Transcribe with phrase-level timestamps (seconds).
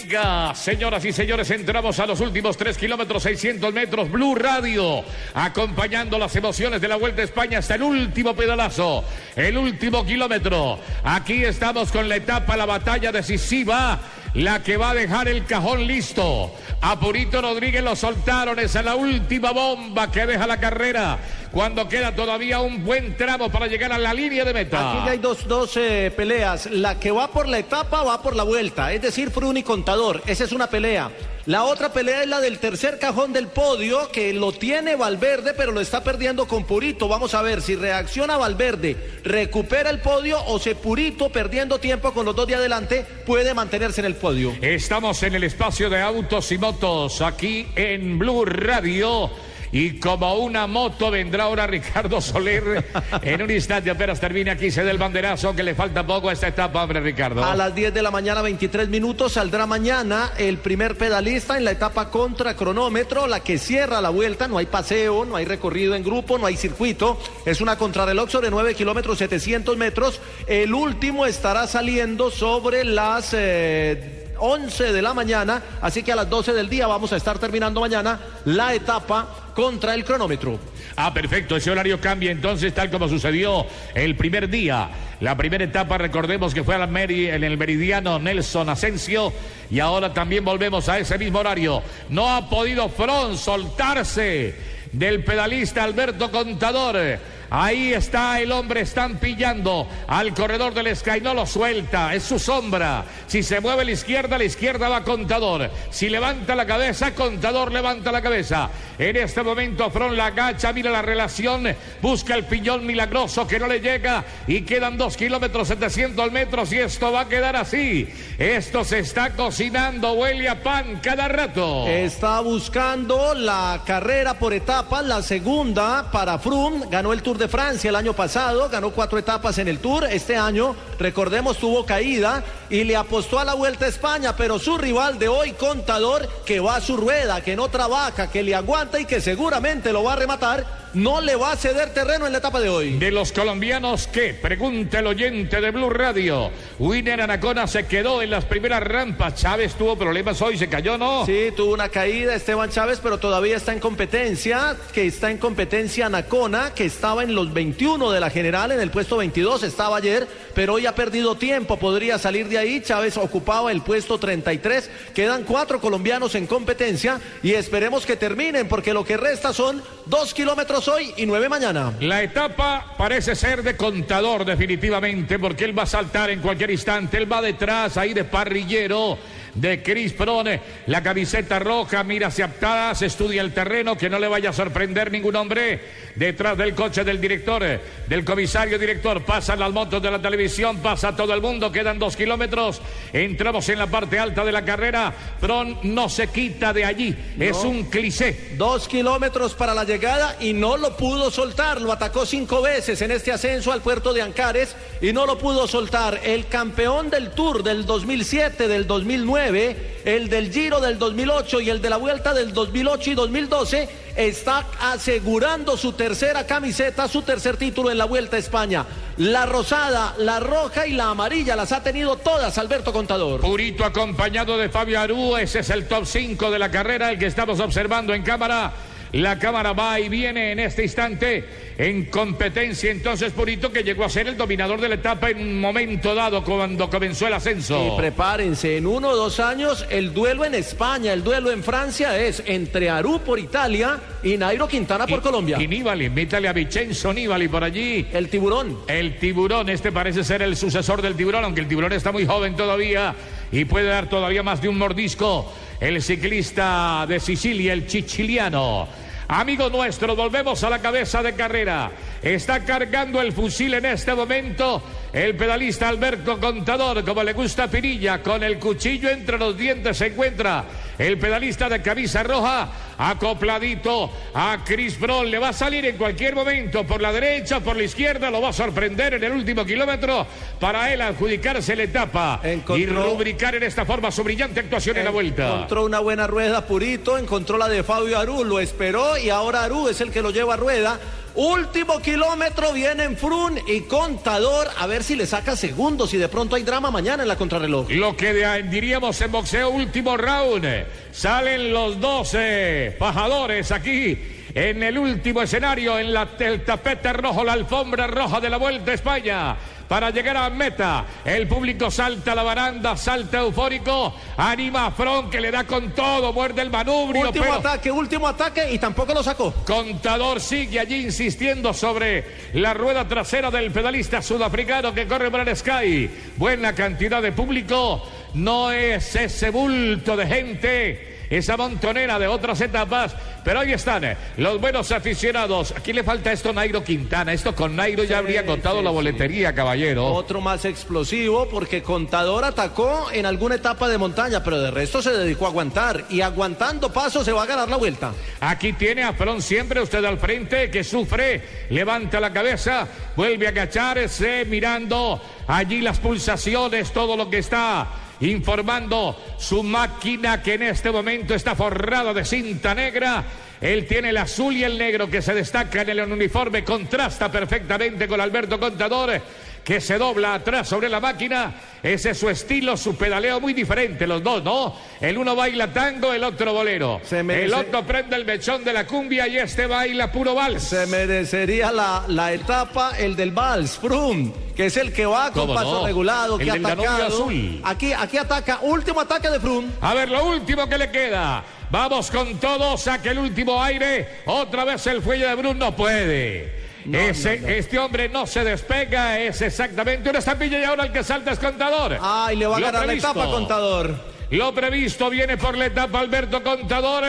[0.00, 5.02] Venga, señoras y señores, entramos a los últimos tres kilómetros, 600 metros, Blue Radio,
[5.34, 10.78] acompañando las emociones de la Vuelta a España hasta el último pedalazo, el último kilómetro.
[11.02, 13.98] Aquí estamos con la etapa, la batalla decisiva,
[14.34, 16.54] la que va a dejar el cajón listo.
[16.80, 21.18] A Purito Rodríguez lo soltaron, esa es la última bomba que deja la carrera
[21.50, 24.92] cuando queda todavía un buen tramo para llegar a la línea de meta.
[24.92, 26.66] Aquí ya hay dos, eh, peleas.
[26.70, 30.22] La que va por la etapa va por la vuelta, es decir, Frun y Contador.
[30.26, 31.10] Esa es una pelea.
[31.48, 35.72] La otra pelea es la del tercer cajón del podio, que lo tiene Valverde, pero
[35.72, 37.08] lo está perdiendo con Purito.
[37.08, 42.26] Vamos a ver si reacciona Valverde, recupera el podio o si Purito, perdiendo tiempo con
[42.26, 44.54] los dos de adelante, puede mantenerse en el podio.
[44.60, 49.30] Estamos en el espacio de autos y motos, aquí en Blue Radio.
[49.72, 52.84] Y como una moto vendrá ahora Ricardo Soler
[53.22, 53.90] en un instante.
[53.90, 57.00] Apenas termina aquí, se da el banderazo que le falta poco a esta etapa, hombre,
[57.00, 57.44] Ricardo.
[57.44, 61.72] A las 10 de la mañana, 23 minutos, saldrá mañana el primer pedalista en la
[61.72, 64.48] etapa contra cronómetro, la que cierra la vuelta.
[64.48, 67.18] No hay paseo, no hay recorrido en grupo, no hay circuito.
[67.44, 70.20] Es una contrarreloj sobre 9 kilómetros, 700 metros.
[70.46, 73.34] El último estará saliendo sobre las.
[73.34, 77.38] Eh, 11 de la mañana, así que a las 12 del día vamos a estar
[77.38, 80.58] terminando mañana la etapa contra el cronómetro.
[80.96, 84.88] Ah, perfecto, ese horario cambia entonces tal como sucedió el primer día.
[85.20, 89.32] La primera etapa, recordemos que fue en el meridiano Nelson Asensio
[89.70, 91.82] y ahora también volvemos a ese mismo horario.
[92.08, 94.54] No ha podido Front soltarse
[94.92, 97.18] del pedalista Alberto Contador.
[97.50, 102.38] Ahí está el hombre, están pillando al corredor del Sky, no lo suelta, es su
[102.38, 103.04] sombra.
[103.26, 105.70] Si se mueve la izquierda, la izquierda va Contador.
[105.90, 108.68] Si levanta la cabeza, Contador levanta la cabeza.
[108.98, 111.64] En este momento, Fron la agacha, mira la relación,
[112.02, 116.78] busca el piñón milagroso que no le llega y quedan dos kilómetros, 700 metros y
[116.78, 118.08] esto va a quedar así.
[118.38, 121.86] Esto se está cocinando, huele a pan cada rato.
[121.86, 127.88] Está buscando la carrera por etapas, la segunda para Frum, ganó el Tour de Francia
[127.88, 130.04] el año pasado, ganó cuatro etapas en el Tour.
[130.04, 134.76] Este año, recordemos, tuvo caída y le apostó a la Vuelta a España, pero su
[134.76, 138.98] rival de hoy, Contador, que va a su rueda, que no trabaja, que le aguanta
[138.98, 142.38] y que seguramente lo va a rematar no le va a ceder terreno en la
[142.38, 142.98] etapa de hoy.
[142.98, 144.34] De los colombianos, ¿qué?
[144.34, 146.50] Pregunta el oyente de Blue Radio.
[146.78, 149.34] Winner Anacona se quedó en las primeras rampas.
[149.34, 151.26] Chávez tuvo problemas hoy, se cayó, ¿no?
[151.26, 154.76] Sí, tuvo una caída Esteban Chávez, pero todavía está en competencia.
[154.92, 158.90] Que está en competencia Anacona, que estaba en los 21 de la general, en el
[158.90, 161.78] puesto 22 estaba ayer, pero hoy ha perdido tiempo.
[161.78, 162.80] Podría salir de ahí.
[162.82, 164.90] Chávez ocupaba el puesto 33.
[165.14, 170.34] Quedan cuatro colombianos en competencia y esperemos que terminen, porque lo que resta son dos
[170.34, 171.94] kilómetros hoy y nueve mañana.
[172.00, 177.16] La etapa parece ser de contador definitivamente porque él va a saltar en cualquier instante.
[177.16, 179.18] Él va detrás ahí de parrillero
[179.60, 180.60] de Chris Prone.
[180.86, 185.10] La camiseta roja mira hacia atrás, estudia el terreno, que no le vaya a sorprender
[185.10, 185.80] ningún hombre.
[186.14, 187.62] Detrás del coche del director,
[188.06, 192.16] del comisario director, pasan las motos de la televisión, pasa todo el mundo, quedan dos
[192.16, 192.80] kilómetros.
[193.12, 195.14] Entramos en la parte alta de la carrera.
[195.40, 198.56] Pron no se quita de allí, es un cliché.
[198.56, 201.80] Dos kilómetros para la llegada y no lo pudo soltar.
[201.80, 205.68] Lo atacó cinco veces en este ascenso al puerto de Ancares y no lo pudo
[205.68, 206.20] soltar.
[206.24, 211.80] El campeón del Tour del 2007, del 2009 el del Giro del 2008 y el
[211.80, 217.90] de la Vuelta del 2008 y 2012, está asegurando su tercera camiseta, su tercer título
[217.90, 218.86] en la Vuelta a España.
[219.16, 223.40] La rosada, la roja y la amarilla las ha tenido todas Alberto Contador.
[223.40, 227.26] Purito acompañado de Fabio Aru, ese es el top 5 de la carrera, el que
[227.26, 228.72] estamos observando en cámara.
[229.12, 231.44] La cámara va y viene en este instante
[231.78, 232.90] en competencia.
[232.90, 236.44] Entonces, Purito, que llegó a ser el dominador de la etapa en un momento dado
[236.44, 237.94] cuando comenzó el ascenso.
[237.94, 242.18] Y prepárense, en uno o dos años, el duelo en España, el duelo en Francia
[242.18, 245.56] es entre Aru por Italia y Nairo Quintana por Colombia.
[245.60, 248.06] Y Nibali, invítale a Vicenzo Nibali por allí.
[248.12, 248.78] El tiburón.
[248.88, 252.56] El tiburón, este parece ser el sucesor del tiburón, aunque el tiburón está muy joven
[252.56, 253.14] todavía
[253.52, 258.88] y puede dar todavía más de un mordisco el ciclista de Sicilia, el chichiliano.
[259.28, 261.90] Amigo nuestro, volvemos a la cabeza de carrera.
[262.22, 264.82] Está cargando el fusil en este momento
[265.12, 270.06] el pedalista Alberto Contador, como le gusta Pirilla, con el cuchillo entre los dientes se
[270.06, 270.64] encuentra
[270.98, 272.68] El pedalista de camisa roja,
[272.98, 275.30] acopladito a Chris Brown.
[275.30, 278.30] Le va a salir en cualquier momento por la derecha, por la izquierda.
[278.30, 280.26] Lo va a sorprender en el último kilómetro
[280.58, 285.10] para él adjudicarse la etapa y rubricar en esta forma su brillante actuación en la
[285.10, 285.46] vuelta.
[285.46, 289.88] Encontró una buena rueda Purito, encontró la de Fabio Aru, lo esperó y ahora Aru
[289.88, 290.98] es el que lo lleva a rueda.
[291.34, 296.26] Último kilómetro viene en Frun y Contador a ver si le saca segundos y de
[296.26, 297.88] pronto hay drama mañana en la contrarreloj.
[297.90, 298.32] Lo que
[298.68, 300.66] diríamos en boxeo último round.
[301.12, 304.18] Salen los 12 pajadores aquí
[304.54, 308.90] en el último escenario en la, el tapete rojo, la alfombra roja de la Vuelta
[308.90, 309.56] a España
[309.88, 311.04] para llegar a meta.
[311.24, 315.92] El público salta a la baranda, salta eufórico, anima a Front que le da con
[315.92, 317.26] todo, muerde el manubrio.
[317.26, 319.52] Último ataque, último ataque y tampoco lo sacó.
[319.66, 325.56] Contador sigue allí insistiendo sobre la rueda trasera del pedalista sudafricano que corre para el
[325.56, 326.10] Sky.
[326.36, 328.02] Buena cantidad de público,
[328.34, 333.14] no es ese bulto de gente esa montonera de otras etapas.
[333.44, 335.72] Pero ahí están eh, los buenos aficionados.
[335.76, 337.32] Aquí le falta esto Nairo Quintana.
[337.32, 340.06] Esto con Nairo ya habría contado la boletería, caballero.
[340.06, 345.12] Otro más explosivo porque Contador atacó en alguna etapa de montaña, pero de resto se
[345.12, 346.04] dedicó a aguantar.
[346.10, 348.12] Y aguantando paso se va a ganar la vuelta.
[348.40, 352.86] Aquí tiene a Front siempre usted al frente que sufre, levanta la cabeza,
[353.16, 360.54] vuelve a agacharse mirando allí las pulsaciones, todo lo que está informando su máquina que
[360.54, 363.24] en este momento está forrada de cinta negra.
[363.60, 368.06] Él tiene el azul y el negro que se destacan en el uniforme, contrasta perfectamente
[368.06, 369.20] con Alberto Contador
[369.68, 371.52] que se dobla atrás sobre la máquina.
[371.82, 374.74] Ese es su estilo, su pedaleo muy diferente, los dos, ¿no?
[374.98, 377.02] El uno baila tango, el otro bolero.
[377.10, 380.62] El otro prende el mechón de la cumbia y este baila puro vals.
[380.62, 385.52] Se merecería la, la etapa, el del vals, Frum, que es el que va con
[385.52, 387.28] paso regulado, que atacado.
[387.64, 389.66] Aquí, aquí ataca, último ataque de Frum.
[389.82, 391.44] A ver, lo último que le queda.
[391.70, 394.22] Vamos con todo, saque el último aire.
[394.24, 396.67] Otra vez el fuelle de Brun no puede.
[396.92, 401.32] Ese, Este hombre no se despega, es exactamente una estampilla y ahora el que salta
[401.32, 401.98] es Contador.
[402.00, 404.18] Ay, le va a ganar la etapa Contador.
[404.30, 407.04] Lo previsto viene por la etapa Alberto Contador.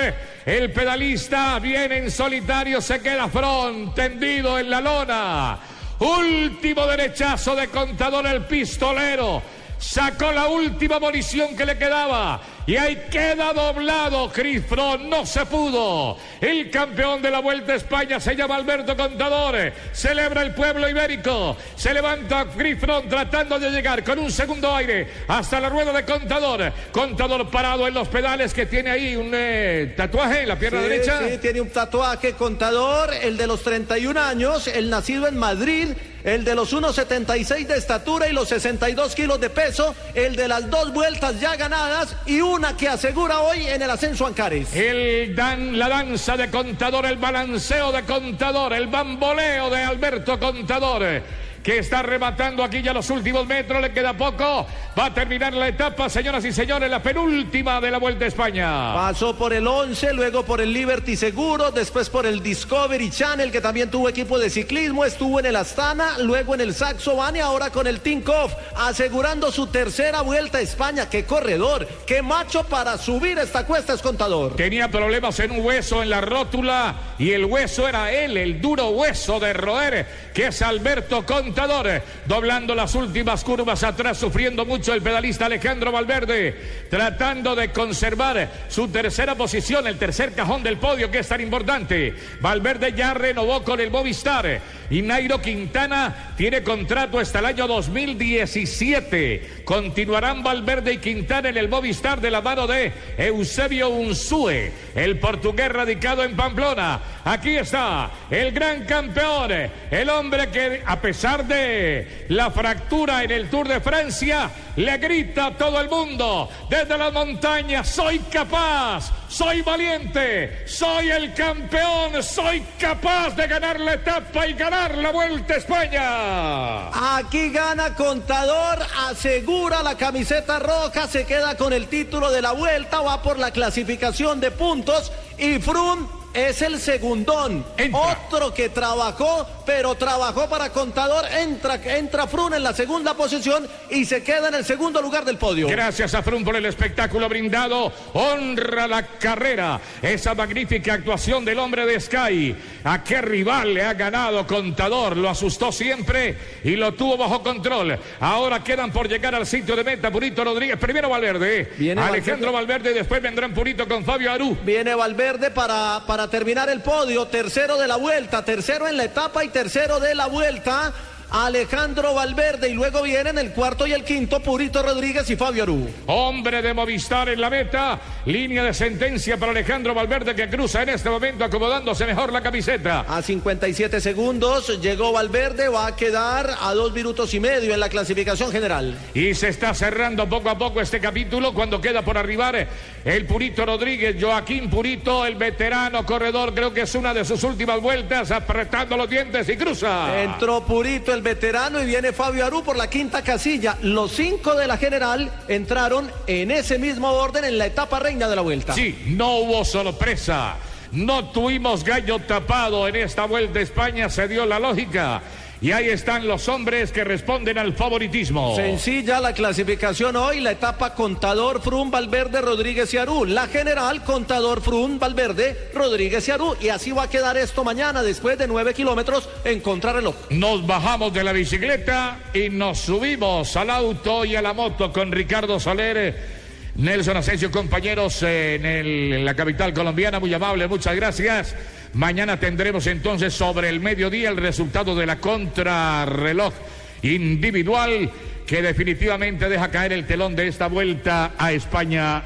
[0.46, 5.60] El pedalista viene en solitario, se queda front, tendido en la lona.
[6.00, 9.42] Último derechazo de Contador, el pistolero.
[9.78, 14.62] Sacó la última munición que le quedaba y ahí queda doblado Chris
[15.00, 16.16] no se pudo.
[16.40, 19.74] El campeón de la Vuelta a España se llama Alberto Contador.
[19.92, 21.58] Celebra el pueblo ibérico.
[21.76, 22.78] Se levanta Chris
[23.10, 26.72] tratando de llegar con un segundo aire hasta la rueda de Contador.
[26.92, 31.28] Contador parado en los pedales que tiene ahí un eh, tatuaje en la pierna derecha.
[31.28, 35.88] Sí, tiene un tatuaje Contador, el de los 31 años, el nacido en Madrid
[36.24, 40.70] el de los 1,76 de estatura y los 62 kilos de peso, el de las
[40.70, 44.76] dos vueltas ya ganadas y un una que asegura hoy en el ascenso Ancares.
[44.76, 51.22] El dan, la danza de Contador, el balanceo de Contador, el bamboleo de Alberto Contador
[51.64, 54.66] que está rematando aquí ya los últimos metros, le queda poco,
[54.98, 58.94] va a terminar la etapa, señoras y señores, la penúltima de la Vuelta a España.
[58.94, 63.62] Pasó por el 11, luego por el Liberty Seguro, después por el Discovery Channel, que
[63.62, 67.70] también tuvo equipo de ciclismo, estuvo en el Astana, luego en el Saxo Van ahora
[67.70, 71.10] con el Tinkoff, asegurando su tercera Vuelta a España.
[71.10, 74.56] Qué corredor, qué macho para subir esta cuesta es contador.
[74.56, 78.90] Tenía problemas en un hueso en la rótula y el hueso era él, el duro
[78.90, 84.94] hueso de roer, que es Alberto Contador Contador, doblando las últimas curvas atrás, sufriendo mucho
[84.94, 91.10] el pedalista Alejandro Valverde, tratando de conservar su tercera posición, el tercer cajón del podio
[91.10, 92.14] que es tan importante.
[92.40, 94.62] Valverde ya renovó con el Movistar
[94.92, 99.64] y Nairo Quintana tiene contrato hasta el año 2017.
[99.66, 105.70] Continuarán Valverde y Quintana en el Movistar de la mano de Eusebio Unsue, el portugués
[105.70, 107.00] radicado en Pamplona.
[107.26, 109.52] Aquí está el gran campeón,
[109.90, 115.58] el hombre que a pesar la fractura en el Tour de Francia, le grita a
[115.58, 123.36] todo el mundo desde las montañas, soy capaz, soy valiente, soy el campeón, soy capaz
[123.36, 127.18] de ganar la etapa y ganar la Vuelta a España.
[127.18, 133.02] Aquí gana Contador, asegura la camiseta roja, se queda con el título de la Vuelta,
[133.02, 137.66] va por la clasificación de puntos y Frum es el segundón.
[137.92, 141.26] Otro que trabajó, pero trabajó para contador.
[141.32, 145.38] Entra, entra Frun en la segunda posición y se queda en el segundo lugar del
[145.38, 145.68] podio.
[145.68, 147.92] Gracias a Frun por el espectáculo brindado.
[148.14, 149.80] Honra la carrera.
[150.02, 152.56] Esa magnífica actuación del hombre de Sky.
[152.84, 155.18] ¿A qué rival le ha ganado contador?
[155.18, 157.98] Lo asustó siempre y lo tuvo bajo control.
[158.20, 160.78] Ahora quedan por llegar al sitio de meta Purito Rodríguez.
[160.78, 161.74] Primero Valverde.
[161.78, 162.92] Viene Alejandro Valverde.
[162.92, 164.58] y después vendrán Purito con Fabio Aru.
[164.64, 169.44] Viene Valverde para, para terminar el podio, tercero de la vuelta, tercero en la etapa
[169.44, 170.92] y tercero de la vuelta.
[171.32, 175.88] Alejandro Valverde y luego vienen el cuarto y el quinto Purito Rodríguez y Fabio Aru.
[176.08, 180.90] Hombre de Movistar en la meta, línea de sentencia para Alejandro Valverde que cruza en
[180.90, 183.02] este momento acomodándose mejor la camiseta.
[183.08, 187.90] A 57 segundos llegó Valverde, va a quedar a dos minutos y medio en la
[187.90, 188.98] clasificación general.
[189.14, 192.68] Y se está cerrando poco a poco este capítulo cuando queda por arribar
[193.06, 197.80] el Purito Rodríguez, Joaquín Purito, el veterano corredor, creo que es una de sus últimas
[197.80, 200.22] vueltas, apretando los dientes y cruza.
[200.22, 203.78] Entró Purito, el veterano, y viene Fabio Aru por la quinta casilla.
[203.82, 208.36] Los cinco de la general entraron en ese mismo orden en la etapa reina de
[208.36, 208.74] la vuelta.
[208.74, 210.58] Sí, no hubo sorpresa.
[210.92, 215.22] No tuvimos gallo tapado en esta vuelta España, se dio la lógica.
[215.62, 218.56] Y ahí están los hombres que responden al favoritismo.
[218.56, 223.26] Sencilla la clasificación hoy, la etapa Contador Frum, Valverde, Rodríguez y Arú.
[223.26, 226.56] La general Contador Frum, Valverde, Rodríguez y Arú.
[226.62, 230.16] Y así va a quedar esto mañana después de nueve kilómetros en contrarreloj.
[230.30, 235.12] Nos bajamos de la bicicleta y nos subimos al auto y a la moto con
[235.12, 236.39] Ricardo Soler.
[236.80, 241.54] Nelson Asensio, compañeros en, en la capital colombiana, muy amable, muchas gracias.
[241.94, 246.54] Mañana tendremos entonces sobre el mediodía el resultado de la contrarreloj
[247.02, 248.10] individual
[248.48, 252.24] que definitivamente deja caer el telón de esta vuelta a España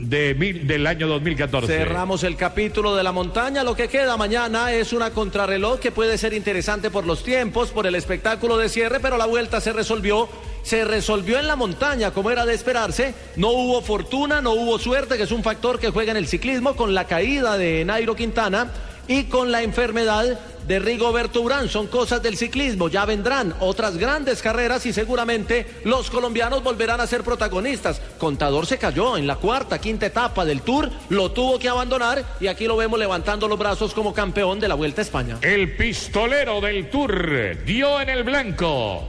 [0.00, 1.66] de del año 2014.
[1.66, 3.62] Cerramos el capítulo de la montaña.
[3.62, 7.86] Lo que queda mañana es una contrarreloj que puede ser interesante por los tiempos, por
[7.86, 10.28] el espectáculo de cierre, pero la vuelta se resolvió.
[10.62, 13.14] Se resolvió en la montaña, como era de esperarse.
[13.36, 16.76] No hubo fortuna, no hubo suerte, que es un factor que juega en el ciclismo
[16.76, 18.70] con la caída de Nairo Quintana
[19.08, 20.38] y con la enfermedad
[20.70, 21.68] de Rigoberto Urán.
[21.68, 22.88] Son cosas del ciclismo.
[22.88, 28.00] Ya vendrán otras grandes carreras y seguramente los colombianos volverán a ser protagonistas.
[28.18, 32.46] Contador se cayó en la cuarta, quinta etapa del Tour, lo tuvo que abandonar y
[32.46, 35.38] aquí lo vemos levantando los brazos como campeón de la Vuelta a España.
[35.42, 39.08] El pistolero del Tour dio en el blanco.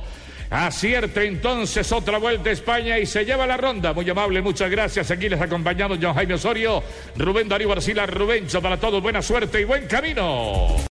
[0.50, 3.94] Acierta entonces otra vuelta a España y se lleva la ronda.
[3.94, 5.12] Muy amable, muchas gracias.
[5.12, 6.82] Aquí les acompañamos John Jaime Osorio,
[7.18, 9.00] Rubén Darío Barcila, Rubencho para todos.
[9.00, 10.89] Buena suerte y buen camino.